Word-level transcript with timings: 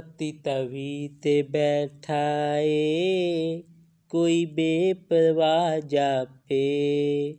ਤਤੀ 0.00 0.32
ਤਵੀ 0.32 1.08
ਤੇ 1.22 1.42
ਬੈਠਾ 1.42 2.56
ਏ 2.58 3.62
ਕੋਈ 4.08 4.44
ਬੇਪਰਵਾਹ 4.46 5.80
ਜਾਪੇ 5.80 7.36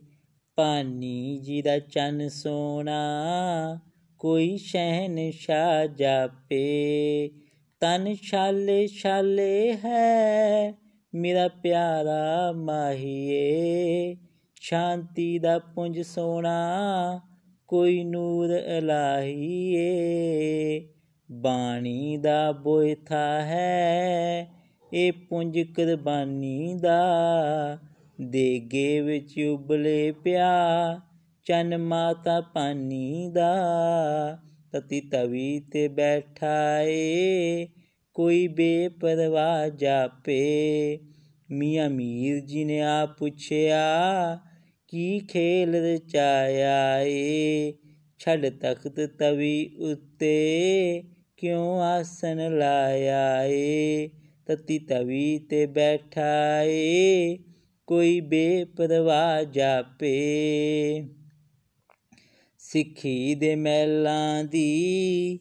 ਪਾਨੀ 0.56 1.38
ਜੀ 1.38 1.62
ਦਾ 1.62 1.78
ਚੰਨ 1.78 2.28
ਸੋਨਾ 2.28 3.78
ਕੋਈ 4.18 4.56
ਸ਼ਹਿਨशाह 4.56 5.86
ਜਾਪੇ 5.96 7.30
ਤਨ 7.80 8.14
ਛਾਲੇ 8.14 8.86
ਛਾਲੇ 8.86 9.72
ਹੈ 9.72 10.74
ਮੇਰਾ 11.14 11.48
ਪਿਆਰਾ 11.48 12.52
ਮਾਹੀਏ 12.52 14.16
ਸ਼ਾਂਤੀ 14.60 15.38
ਦਾ 15.38 15.58
ਪੁੰਜ 15.58 16.00
ਸੋਨਾ 16.00 17.20
ਕੋਈ 17.66 18.04
ਨੂਰ 18.04 18.50
ਇਲਾਹੀਏ 18.50 19.84
ਬਾਣੀ 21.32 22.16
ਦਾ 22.16 22.52
ਬੋਇਥਾ 22.52 23.42
ਹੈ 23.42 24.48
ਇਹ 24.94 25.12
ਪੁੰਜ 25.12 25.60
ਕੁਰਬਾਨੀ 25.60 26.74
ਦਾ। 26.74 27.02
ਦੇਗੇ 28.20 29.00
ਵਿੱਚ 29.00 29.40
ਉਬਲੇ 29.40 30.12
ਪਿਆ, 30.12 30.52
ਚੰਨ 31.44 31.78
ਮਾਤਾ 31.78 32.40
ਪਾਨੀ 32.40 33.30
ਦਾ। 33.32 33.56
ਤਤੀ 34.72 35.00
ਤਵੀ 35.00 35.60
ਤੇ 35.60 35.88
ਬੈਠਾ 35.88 36.80
ਏ, 36.80 37.66
ਕੋਈ 38.14 38.48
ਬੇਪਰਵਾਹ 38.48 39.68
ਜਾਪੇ। 39.68 40.98
ਮੀਆਂ 41.50 41.90
ਮੀਰ 41.90 42.40
ਜੀ 42.40 42.64
ਨੇ 42.64 42.80
ਆ 42.80 43.06
ਪੁੱਛਿਆ, 43.06 43.84
ਕੀ 44.88 45.18
ਖੇਲ 45.18 45.74
ਰਚਾਇਆ 45.74 47.00
ਏ? 47.00 47.72
ਛੱਡ 48.18 48.46
ਤਖਤ 48.46 49.00
ਤਵੀ 49.18 49.70
ਉੱਤੇ 49.78 51.02
ਕਿਉਂ 51.38 51.80
ਆਸਨ 51.80 52.58
ਲਾਇਆ 52.58 53.44
ਏ 53.44 54.08
ਤਤੀ 54.46 54.78
ਤਵੀ 54.78 55.38
ਤੇ 55.38 55.66
ਬੈਠਾ 55.66 56.62
ਏ 56.62 57.38
ਕੋਈ 57.86 58.20
ਬੇਪਰਵਾਹ 58.20 59.44
ਜਾਪੇ। 59.44 60.12
ਸਿੱਖੀ 62.58 63.34
ਦੇ 63.34 63.54
ਮਹਿਲਾਂ 63.56 64.44
ਦੀ 64.44 65.38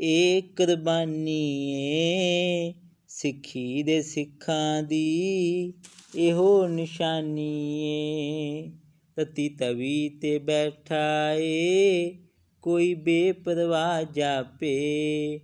ਏ 0.00 0.40
ਕੁਰਬਾਨੀ 0.40 1.72
ਏ 1.72 2.74
ਸਿੱਖੀ 3.08 3.82
ਦੇ 3.82 4.02
ਸਿੱਖਾਂ 4.02 4.82
ਦੀ 4.82 5.72
ਇਹੋ 6.16 6.68
ਨਿਸ਼ਾਨੀ 6.68 7.80
ਏ 7.82 8.70
ਤਤੀ 9.16 9.48
ਤਵੀ 9.48 10.08
ਤੇ 10.08 10.38
ਬੈਠਾ 10.38 11.32
ਏ 11.32 12.25
ਕੋਈ 12.66 12.94
ਬੇਪਰਵਾਹ 12.94 14.02
ਜਾਪੇ। 14.12 15.40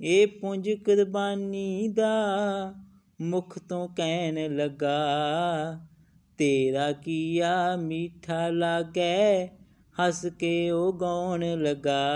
ਇਹ 0.00 0.26
ਪੁੰਜ 0.26 0.70
ਕੁਰਬਾਨੀ 0.70 1.88
ਦਾ 1.88 2.10
ਮੁਖ 3.20 3.58
ਤੋਂ 3.58 3.88
ਕਹਿਣ 3.88 4.56
ਲੱਗਾ, 4.56 4.98
ਤੇਰਾ 6.38 6.92
ਕੀਆ 6.92 7.76
ਮਿੱਠਾ 7.76 8.48
ਲਾਗੈ? 8.48 9.46
ਹੱਸ 9.96 10.26
ਕੇ 10.26 10.70
ਉਹ 10.70 10.92
ਗਾਉਣ 10.92 11.44
ਲਗਾ, 11.44 12.12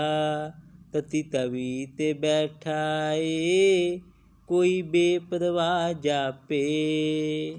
ਤਤੀ 0.93 1.23
ਤਵੀ 1.23 1.85
ਤੇ 1.97 2.13
ਬੈਠਾ 2.13 3.11
ਏ, 3.13 3.99
ਕੋਈ 4.47 4.81
ਬੇਪਰਵਾਹ 4.81 5.93
ਜਾਪੇ। 5.93 7.55